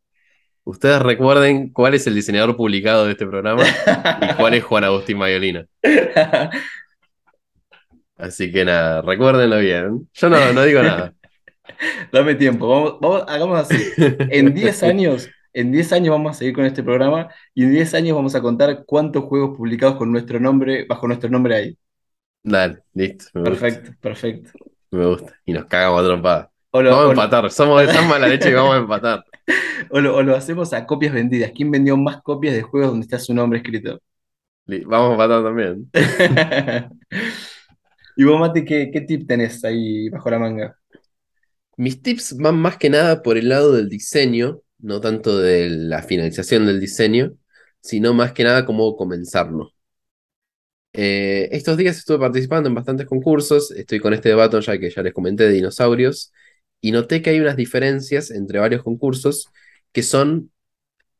[0.64, 3.64] ustedes recuerden cuál es el diseñador publicado de este programa
[4.20, 5.66] y cuál es Juan Agustín Mayolina.
[8.16, 10.08] Así que nada, recuérdenlo bien.
[10.14, 11.14] Yo no, no digo nada.
[12.12, 13.92] Dame tiempo, vamos, vamos, hagamos así.
[14.28, 17.94] En 10 años, en 10 años vamos a seguir con este programa y en 10
[17.94, 21.78] años vamos a contar cuántos juegos publicados con nuestro nombre, bajo nuestro nombre hay.
[22.44, 24.50] Dale, listo, gusta, Perfecto, perfecto.
[24.90, 25.34] me gusta.
[25.44, 26.50] Y nos cagamos a trompada.
[26.72, 29.24] Lo, Vamos a empatar, somos de tan mala leche que vamos a empatar.
[29.90, 31.52] o lo- o lo hacemos a copias vendidas.
[31.54, 34.00] ¿Quién vendió más copias de juegos donde está su nombre escrito?
[34.66, 35.90] Vamos a empatar también.
[38.16, 40.78] Y vos, Mati, ¿qué, qué tip tenés ahí bajo la manga?
[41.76, 46.02] Mis tips van más que nada por el lado del diseño, no tanto de la
[46.02, 47.34] finalización del diseño,
[47.80, 49.72] sino más que nada cómo comenzarlo.
[50.94, 55.02] Eh, estos días estuve participando en bastantes concursos, estoy con este debate ya que ya
[55.02, 56.32] les comenté de dinosaurios,
[56.80, 59.48] y noté que hay unas diferencias entre varios concursos
[59.92, 60.50] que son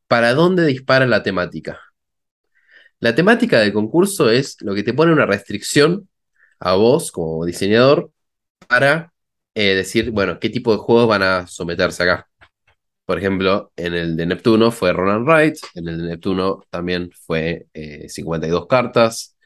[0.09, 1.81] para dónde dispara la temática.
[3.01, 6.09] La temática del concurso es lo que te pone una restricción
[6.61, 8.13] a vos como diseñador
[8.69, 9.12] para
[9.55, 12.29] eh, decir, bueno, qué tipo de juegos van a someterse acá.
[13.05, 17.67] Por ejemplo, en el de Neptuno fue Roland Wright, en el de Neptuno también fue
[17.75, 19.37] eh, 52 cartas,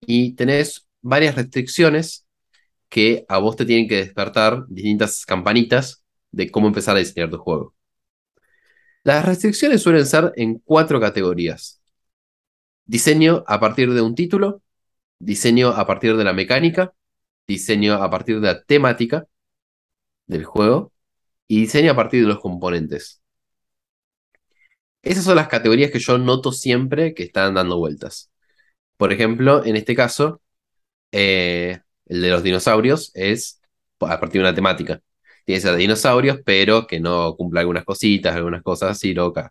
[0.00, 2.26] y tenés varias restricciones
[2.88, 7.38] que a vos te tienen que despertar distintas campanitas de cómo empezar a diseñar tu
[7.38, 7.74] juego.
[9.04, 11.80] Las restricciones suelen ser en cuatro categorías.
[12.86, 14.62] Diseño a partir de un título,
[15.18, 16.92] diseño a partir de la mecánica,
[17.46, 19.26] diseño a partir de la temática
[20.28, 20.92] del juego
[21.48, 23.22] y diseño a partir de los componentes.
[25.02, 28.30] Esas son las categorías que yo noto siempre que están dando vueltas.
[28.96, 30.42] Por ejemplo, en este caso,
[31.12, 33.60] eh, el de los dinosaurios es
[34.00, 35.00] a partir de una temática.
[35.44, 39.50] Tiene que ser de dinosaurios, pero que no cumpla algunas cositas, algunas cosas así locas,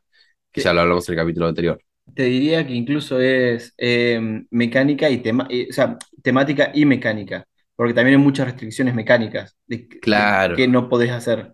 [0.52, 1.82] que ya lo hablamos en el capítulo anterior.
[2.14, 7.48] Te diría que incluso es eh, mecánica y tema, eh, o sea, temática y mecánica,
[7.78, 10.56] porque también hay muchas restricciones mecánicas de, Claro.
[10.56, 11.54] que no podés hacer.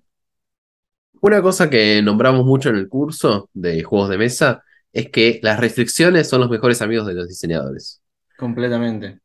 [1.21, 5.59] Una cosa que nombramos mucho en el curso de juegos de mesa es que las
[5.59, 8.01] restricciones son los mejores amigos de los diseñadores.
[8.37, 9.19] Completamente.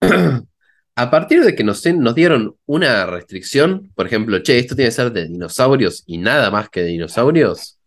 [0.94, 4.94] A partir de que nos, nos dieron una restricción, por ejemplo, che, esto tiene que
[4.94, 7.78] ser de dinosaurios y nada más que de dinosaurios,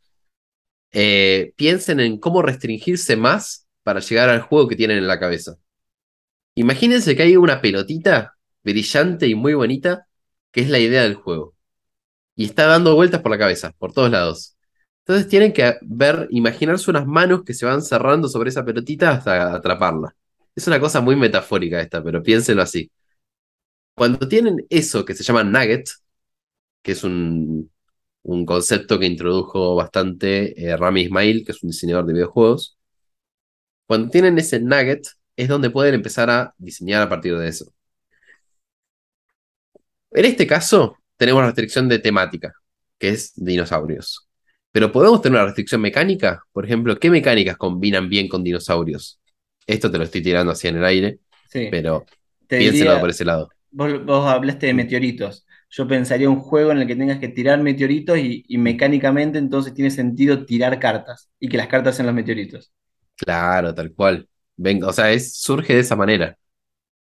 [0.92, 5.56] eh, piensen en cómo restringirse más para llegar al juego que tienen en la cabeza.
[6.56, 8.35] Imagínense que hay una pelotita
[8.66, 10.08] brillante y muy bonita,
[10.52, 11.56] que es la idea del juego.
[12.36, 14.58] Y está dando vueltas por la cabeza, por todos lados.
[15.02, 19.54] Entonces tienen que ver, imaginarse unas manos que se van cerrando sobre esa pelotita hasta
[19.56, 20.16] atraparla.
[20.56, 22.92] Es una cosa muy metafórica esta, pero piénsenlo así.
[23.94, 25.90] Cuando tienen eso que se llama nugget,
[26.84, 27.72] que es un,
[28.24, 32.78] un concepto que introdujo bastante eh, Rami Ismail, que es un diseñador de videojuegos,
[33.88, 37.66] cuando tienen ese nugget es donde pueden empezar a diseñar a partir de eso.
[40.16, 42.54] En este caso, tenemos restricción de temática,
[43.00, 44.28] que es dinosaurios.
[44.72, 46.44] Pero podemos tener una restricción mecánica.
[46.52, 49.20] Por ejemplo, ¿qué mecánicas combinan bien con dinosaurios?
[49.68, 51.20] Esto te lo estoy tirando así en el aire,
[51.52, 51.70] Sí.
[51.70, 52.10] pero
[52.48, 53.54] Te piénselo diría, por ese lado.
[53.72, 55.46] vos, vos hablaste de meteoritos.
[55.70, 59.74] Yo pensaría un juego en el que tengas que tirar meteoritos y, y mecánicamente entonces
[59.74, 62.74] tiene sentido tirar cartas y que las cartas sean los meteoritos.
[63.16, 64.28] Claro, tal cual.
[64.58, 66.38] Ven, o sea, es, surge de esa manera.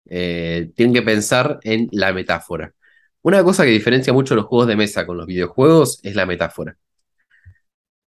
[0.05, 2.73] Eh, tienen que pensar en la metáfora.
[3.25, 6.77] Una cosa que diferencia mucho los juegos de mesa con los videojuegos es la metáfora.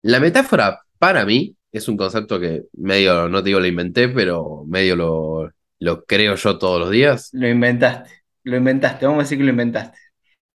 [0.02, 4.64] La metáfora, para mí, es un concepto que medio, no te digo lo inventé, pero
[4.66, 7.30] medio lo, lo creo yo todos los días.
[7.32, 8.10] Lo inventaste,
[8.42, 10.00] lo inventaste, vamos a decir que lo inventaste.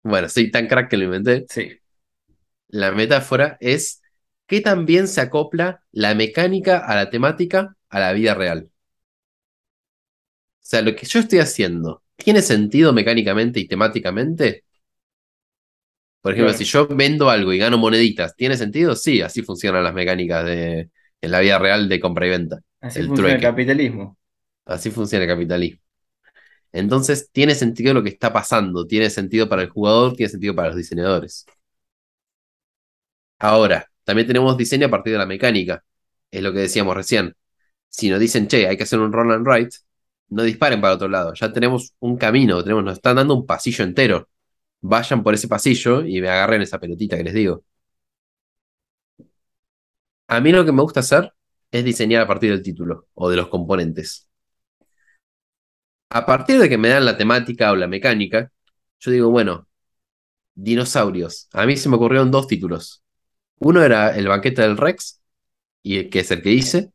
[0.01, 1.45] Bueno, soy tan crack que lo inventé.
[1.47, 1.79] Sí.
[2.69, 4.01] La metáfora es
[4.47, 8.71] qué tan bien se acopla la mecánica a la temática a la vida real.
[8.71, 14.63] O sea, lo que yo estoy haciendo, ¿tiene sentido mecánicamente y temáticamente?
[16.21, 16.58] Por ejemplo, Claro.
[16.58, 18.95] si yo vendo algo y gano moneditas, ¿tiene sentido?
[18.95, 20.89] Sí, así funcionan las mecánicas de,
[21.21, 22.60] en la vida real de compra y venta.
[22.82, 24.17] Así El funciona el capitalismo.
[24.65, 25.82] Así funciona el capitalismo.
[26.73, 30.69] Entonces, tiene sentido lo que está pasando, tiene sentido para el jugador, tiene sentido para
[30.69, 31.45] los diseñadores.
[33.39, 35.84] Ahora, también tenemos diseño a partir de la mecánica.
[36.32, 37.36] Es lo que decíamos recién.
[37.89, 39.77] Si nos dicen, che, hay que hacer un roll and write,
[40.29, 41.33] no disparen para otro lado.
[41.33, 44.29] Ya tenemos un camino, tenemos, nos están dando un pasillo entero.
[44.81, 47.63] Vayan por ese pasillo y me agarren esa pelotita que les digo.
[50.27, 51.33] A mí lo que me gusta hacer
[51.71, 54.27] es diseñar a partir del título o de los componentes.
[56.09, 58.51] A partir de que me dan la temática o la mecánica,
[58.99, 59.67] yo digo, bueno,
[60.55, 61.49] dinosaurios.
[61.53, 63.03] A mí se me ocurrieron dos títulos.
[63.59, 65.21] Uno era El banquete del Rex,
[65.83, 66.91] y que es el que hice,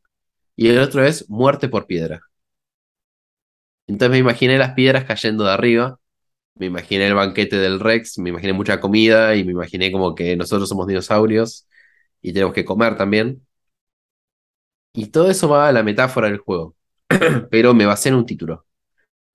[0.57, 2.23] y el otro es Muerte por piedra.
[3.93, 6.01] Entonces me imaginé las piedras cayendo de arriba,
[6.57, 10.37] me imaginé el banquete del Rex, me imaginé mucha comida y me imaginé como que
[10.37, 11.69] nosotros somos dinosaurios
[12.23, 13.47] y tenemos que comer también.
[14.95, 16.75] Y todo eso va a la metáfora del juego,
[17.51, 18.67] pero me basé en un título.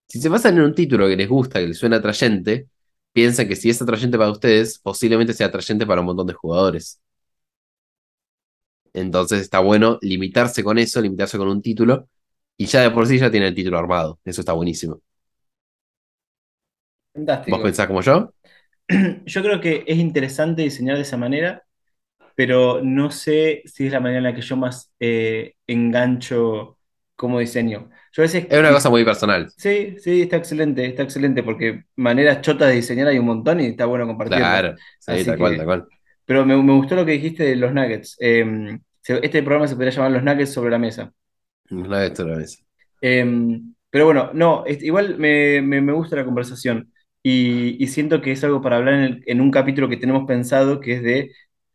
[0.08, 2.70] Si se basan en un título que les gusta, que les suena atrayente,
[3.13, 7.02] piensen que si es atrayente para ustedes, posiblemente sea atrayente para un montón de jugadores.
[8.93, 12.08] Entonces está bueno limitarse con eso, limitarse con un título,
[12.58, 14.20] y ya de por sí ya tiene el título armado.
[14.26, 15.02] Eso está buenísimo.
[17.13, 17.60] Fantástico.
[17.60, 18.34] ¿Vos pensás como yo?
[19.26, 21.63] Yo creo que es interesante diseñar de esa manera,
[22.36, 26.80] pero no sé si es la manera en la que yo más eh, engancho
[27.15, 27.89] como diseño.
[28.13, 28.48] Yo a veces...
[28.50, 29.52] Es una cosa muy personal.
[29.58, 33.67] Sí, sí, está excelente, está excelente, porque maneras chotas de diseñar hay un montón y
[33.67, 34.50] está bueno compartirlas.
[34.52, 35.88] Claro, sí, tal cual, tal cual.
[36.26, 38.17] Pero me, me gustó lo que dijiste de los nuggets.
[38.20, 41.13] Eh, se- este programa se podría llamar Los Nuggets sobre la mesa.
[41.71, 42.63] Una vez otra vez.
[43.01, 43.25] Eh,
[43.89, 46.91] pero bueno, no, es- igual me, me- me gusta la conversación
[47.23, 50.25] y, y siento que es algo para hablar en, el- en un capítulo que tenemos
[50.27, 51.32] pensado, que es de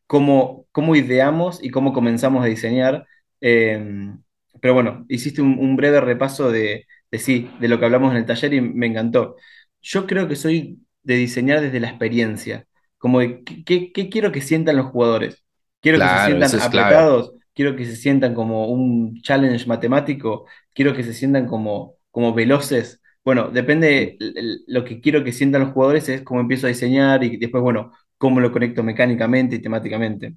[0.06, 3.06] cómo, cómo ideamos y cómo comenzamos a diseñar.
[3.40, 4.12] Eh,
[4.60, 8.18] pero bueno, hiciste un, un breve repaso de, de sí, de lo que hablamos en
[8.18, 9.36] el taller y me encantó.
[9.80, 12.66] Yo creo que soy de diseñar desde la experiencia,
[12.98, 15.44] como de qué, qué- qué quiero que sientan los jugadores.
[15.80, 17.14] Quiero que se Claro, sientan es clave.
[17.54, 23.00] Quiero que se sientan como un challenge matemático, quiero que se sientan como, como veloces.
[23.24, 26.70] Bueno, depende, l- l- lo que quiero que sientan los jugadores es cómo empiezo a
[26.70, 30.34] diseñar y después, bueno, cómo lo conecto mecánicamente y temáticamente.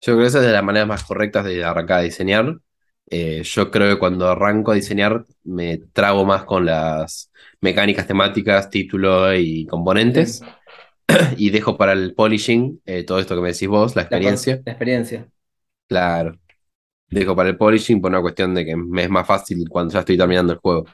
[0.00, 2.58] Yo creo que esa es de las maneras más correctas de arrancar a diseñar.
[3.10, 8.70] Eh, yo creo que cuando arranco a diseñar me trago más con las mecánicas temáticas,
[8.70, 10.46] título y componentes.
[11.38, 14.62] Y dejo para el polishing eh, todo esto que me decís vos, la experiencia.
[14.64, 15.28] la experiencia.
[15.88, 16.38] Claro.
[17.10, 20.00] Dejo para el polishing por una cuestión de que me es más fácil cuando ya
[20.00, 20.86] estoy terminando el juego.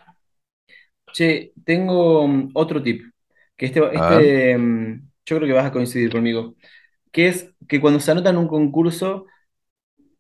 [1.13, 3.03] Che, tengo mm, otro tip,
[3.57, 6.57] que este, este mm, yo creo que vas a coincidir conmigo,
[7.13, 9.27] que es que cuando se anotan un concurso,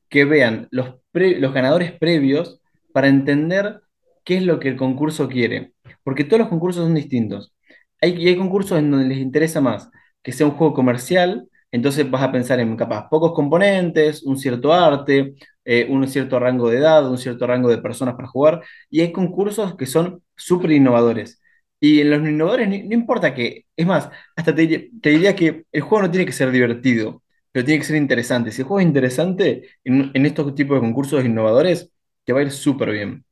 [0.08, 2.60] que vean los, pre- los ganadores previos
[2.92, 3.80] para entender
[4.24, 5.72] qué es lo que el concurso quiere.
[6.02, 7.54] Porque todos los concursos son distintos.
[8.00, 9.90] Hay, y hay concursos en donde les interesa más
[10.22, 14.72] que sea un juego comercial, entonces vas a pensar en capaz pocos componentes, un cierto
[14.72, 15.34] arte,
[15.64, 18.62] eh, un cierto rango de edad, un cierto rango de personas para jugar.
[18.90, 21.40] Y hay concursos que son súper innovadores.
[21.80, 26.02] Y en los innovadores no importa que, es más, hasta te diría que el juego
[26.06, 28.52] no tiene que ser divertido, pero tiene que ser interesante.
[28.52, 31.90] Si el juego es interesante, en, en estos tipos de concursos innovadores,
[32.24, 33.24] te va a ir súper bien.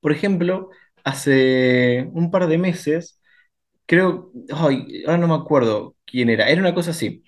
[0.00, 0.70] Por ejemplo,
[1.04, 3.20] hace un par de meses,
[3.86, 7.22] creo, ay, ahora no me acuerdo quién era, era una cosa así.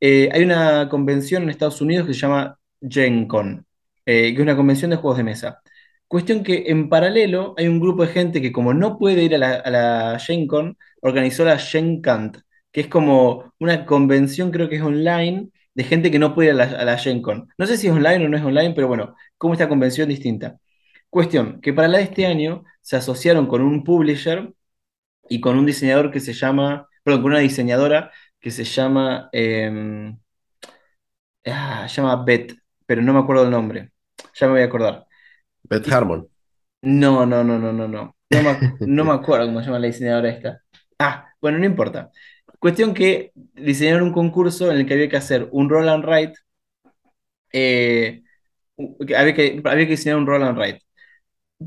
[0.00, 3.66] Eh, hay una convención en Estados Unidos que se llama Gen Con,
[4.06, 5.62] eh, que es una convención de juegos de mesa.
[6.08, 9.38] Cuestión que en paralelo hay un grupo de gente que como no puede ir a
[9.38, 12.02] la, a la Gen Con, organizó la Gen
[12.72, 16.54] que es como una convención, creo que es online, de gente que no puede ir
[16.54, 17.48] a la, a la Gen Con.
[17.58, 20.58] No sé si es online o no es online, pero bueno, como esta convención distinta.
[21.10, 24.52] Cuestión, que para la de este año se asociaron con un publisher
[25.28, 30.12] y con un diseñador que se llama, perdón, con una diseñadora que se llama, eh,
[31.46, 32.54] ah, se llama Beth,
[32.86, 33.92] pero no me acuerdo el nombre.
[34.34, 35.06] Ya me voy a acordar.
[35.62, 36.28] Beth Harmon.
[36.82, 38.16] No, no, no, no, no, no.
[38.30, 40.60] No me, no me acuerdo cómo se llama la diseñadora esta.
[40.98, 42.10] Ah, bueno, no importa.
[42.58, 46.34] Cuestión que diseñaron un concurso en el que había que hacer un roll and write
[47.54, 48.22] eh,
[49.16, 50.83] había que, había que diseñar un roll and write.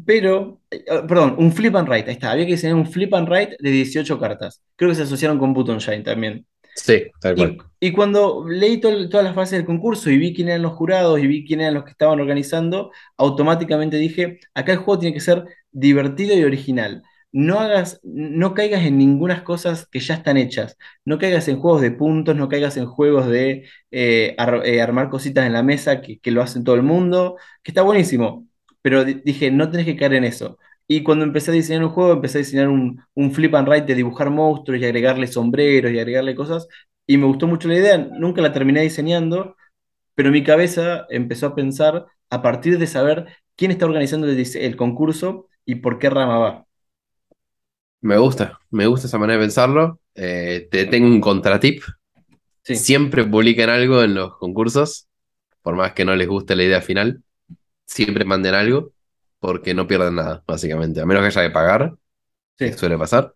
[0.05, 2.31] Pero, eh, perdón, un flip and write, ahí está.
[2.31, 4.61] Había que diseñar un flip and write de 18 cartas.
[4.75, 6.45] Creo que se asociaron con Button Shine también.
[6.75, 7.57] Sí, tal cual.
[7.79, 10.73] Y, y cuando leí to- todas las fases del concurso y vi quién eran los
[10.73, 15.13] jurados y vi quién eran los que estaban organizando, automáticamente dije, acá el juego tiene
[15.13, 17.03] que ser divertido y original.
[17.31, 20.77] No hagas, no caigas en ninguna cosas que ya están hechas.
[21.05, 25.09] No caigas en juegos de puntos, no caigas en juegos de eh, ar- eh, armar
[25.09, 28.46] cositas en la mesa que, que lo hacen todo el mundo, que está buenísimo.
[28.87, 30.57] Pero di- dije, no tenés que caer en eso.
[30.87, 33.85] Y cuando empecé a diseñar un juego, empecé a diseñar un, un flip and write
[33.85, 36.67] de dibujar monstruos y agregarle sombreros y agregarle cosas
[37.05, 39.55] y me gustó mucho la idea, nunca la terminé diseñando,
[40.15, 45.47] pero mi cabeza empezó a pensar a partir de saber quién está organizando el, concurso
[45.65, 46.65] y por qué rama va.
[48.01, 49.99] Me gusta, me gusta esa manera de pensarlo.
[50.15, 51.83] Eh, te tengo un contratip.
[52.63, 55.07] Sí, Siempre publiquen algo en los concursos,
[55.61, 57.23] por más que no les guste la idea final.
[57.87, 58.93] Siempre manden algo,
[59.39, 61.01] porque no pierden nada, básicamente.
[61.01, 61.97] A menos que haya que pagar,
[62.59, 63.35] sí, que suele pasar.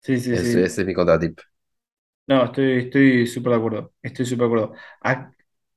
[0.00, 0.64] sí, sí, Ese, sí.
[0.64, 1.38] ese es mi contratip.
[2.26, 3.94] No, estoy estoy súper de acuerdo.
[4.02, 4.74] Estoy súper de acuerdo.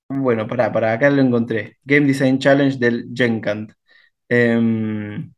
[0.09, 1.77] Bueno, para, para acá lo encontré.
[1.83, 3.71] Game Design Challenge del Genkant.
[4.29, 5.33] Em,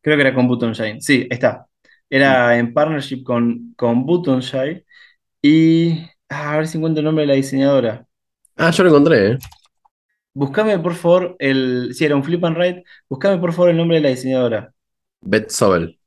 [0.00, 1.00] creo que era con Button Shine.
[1.00, 1.66] Sí, está.
[2.08, 4.84] Era en partnership con, con Button Shine.
[5.42, 8.06] Y ah, a ver si encuentro el nombre de la diseñadora.
[8.56, 9.38] Ah, yo lo encontré, ¿eh?
[10.32, 11.90] Buscame por favor el.
[11.94, 14.72] Si era un flip and write, buscame por favor el nombre de la diseñadora.
[15.20, 15.98] Beth Sobel.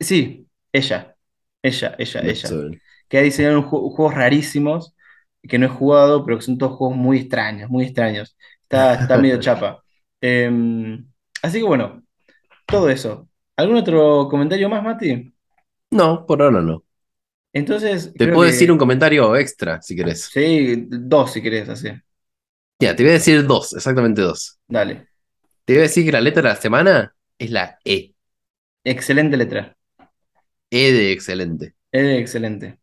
[0.00, 1.16] Sí, ella.
[1.62, 2.48] Ella, ella, Beth ella.
[2.48, 2.82] Sobel.
[3.08, 4.94] Que ha diseñado un ju- juegos rarísimos
[5.42, 8.36] que no he jugado, pero que son todos juegos muy extraños, muy extraños.
[8.62, 9.82] Está, está medio chapa.
[10.20, 11.06] Em,
[11.42, 12.02] así que bueno,
[12.66, 13.28] todo eso.
[13.56, 15.32] ¿Algún otro comentario más, Mati?
[15.90, 16.84] No, por ahora no.
[17.52, 20.22] Entonces, Te puedo que- decir un comentario extra, si querés.
[20.32, 21.88] Sí, dos si querés, así.
[22.80, 24.58] Ya, te voy a decir dos, exactamente dos.
[24.68, 25.08] Dale.
[25.64, 28.12] Te voy a decir que la letra de la semana es la E.
[28.84, 29.76] Excelente letra.
[30.70, 31.74] E de excelente.
[31.90, 32.78] E de excelente.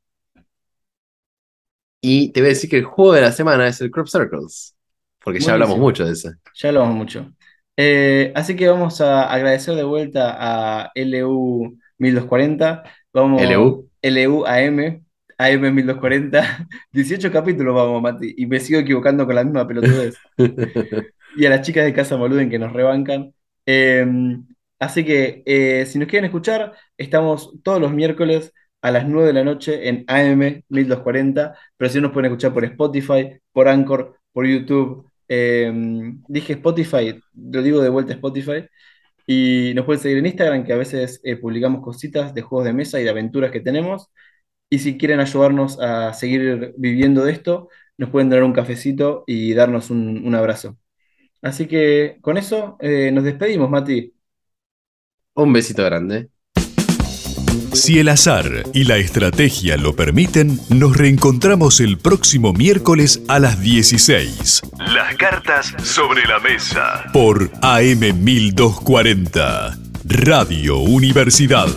[2.01, 4.75] Y te voy a decir que el juego de la semana es el Crop Circles.
[5.23, 6.29] Porque ya hablamos mucho de eso.
[6.55, 7.33] Ya hablamos mucho.
[7.77, 12.83] Eh, así que vamos a agradecer de vuelta a LU 1240.
[13.13, 13.89] Vamos, LU.
[14.03, 15.04] LUAM
[15.37, 20.15] AM1240, 18 capítulos vamos, Mati, y me sigo equivocando con la misma pelotudez.
[21.37, 23.33] y a las chicas de Casa Moluden que nos rebancan.
[23.65, 24.05] Eh,
[24.79, 29.33] así que eh, si nos quieren escuchar, estamos todos los miércoles a las 9 de
[29.33, 34.45] la noche en AM1240, pero si no nos pueden escuchar por Spotify, por Anchor, por
[34.45, 35.09] YouTube.
[35.27, 35.71] Eh,
[36.27, 38.67] dije Spotify, lo digo de vuelta Spotify.
[39.27, 42.73] Y nos pueden seguir en Instagram, que a veces eh, publicamos cositas de juegos de
[42.73, 44.11] mesa y de aventuras que tenemos.
[44.69, 49.53] Y si quieren ayudarnos a seguir viviendo de esto, nos pueden dar un cafecito y
[49.53, 50.77] darnos un, un abrazo.
[51.41, 54.11] Así que con eso eh, nos despedimos, Mati.
[55.35, 56.29] Un besito grande.
[57.73, 63.59] Si el azar y la estrategia lo permiten, nos reencontramos el próximo miércoles a las
[63.61, 64.61] 16
[64.93, 67.03] Las cartas sobre la mesa.
[67.11, 71.67] por AM 1240, Radio Universidad.